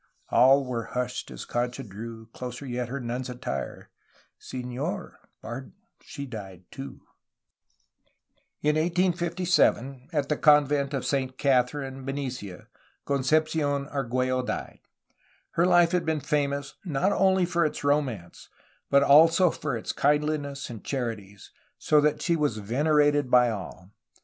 All 0.31 0.65
were 0.65 0.85
hushed 0.97 1.29
as 1.29 1.45
Concha 1.45 1.83
drew 1.83 2.25
Closer 2.33 2.65
yet 2.65 2.89
her 2.89 2.99
nun's 2.99 3.29
attire. 3.29 3.91
'Senor, 4.39 5.19
pardon, 5.43 5.73
she 6.01 6.25
died, 6.25 6.63
too!'" 6.71 7.01
In 8.63 8.77
1857, 8.77 10.09
at 10.11 10.27
the 10.27 10.37
Convent 10.37 10.95
of 10.95 11.05
Saint 11.05 11.37
Catherine, 11.37 12.03
Benicia, 12.03 12.65
Concepci6n 13.05 13.93
Arguello 13.93 14.41
died. 14.43 14.79
Her 15.51 15.67
life 15.67 15.91
had 15.91 16.03
been 16.03 16.19
famous 16.19 16.73
not 16.83 17.11
only 17.11 17.45
for 17.45 17.63
its 17.63 17.83
romance 17.83 18.49
but 18.89 19.03
also 19.03 19.51
for 19.51 19.77
its 19.77 19.93
kindliness 19.93 20.71
and 20.71 20.83
charities, 20.83 21.51
so 21.77 22.01
that 22.01 22.23
she 22.23 22.35
was 22.35 22.57
venerated 22.57 23.29
by 23.29 23.51
all. 23.51 23.91